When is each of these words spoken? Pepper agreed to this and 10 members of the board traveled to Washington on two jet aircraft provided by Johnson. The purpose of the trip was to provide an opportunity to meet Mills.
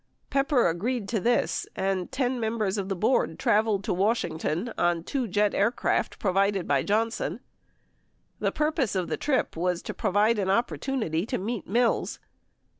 Pepper 0.31 0.67
agreed 0.67 1.07
to 1.09 1.19
this 1.19 1.67
and 1.75 2.11
10 2.11 2.39
members 2.39 2.79
of 2.79 2.89
the 2.89 2.95
board 2.95 3.37
traveled 3.37 3.83
to 3.83 3.93
Washington 3.93 4.73
on 4.75 5.03
two 5.03 5.27
jet 5.27 5.53
aircraft 5.53 6.17
provided 6.17 6.67
by 6.67 6.81
Johnson. 6.81 7.39
The 8.39 8.51
purpose 8.51 8.95
of 8.95 9.09
the 9.09 9.15
trip 9.17 9.55
was 9.55 9.83
to 9.83 9.93
provide 9.93 10.39
an 10.39 10.49
opportunity 10.49 11.23
to 11.27 11.37
meet 11.37 11.67
Mills. 11.67 12.17